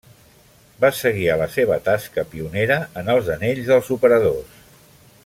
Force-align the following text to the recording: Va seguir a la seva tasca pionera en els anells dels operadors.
Va 0.85 0.89
seguir 0.99 1.27
a 1.33 1.35
la 1.41 1.47
seva 1.57 1.77
tasca 1.89 2.25
pionera 2.33 2.81
en 3.03 3.15
els 3.17 3.33
anells 3.37 3.71
dels 3.73 3.95
operadors. 3.97 4.61